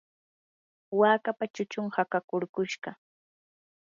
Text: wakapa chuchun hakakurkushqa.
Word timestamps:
wakapa 0.99 1.45
chuchun 1.53 1.87
hakakurkushqa. 1.95 2.91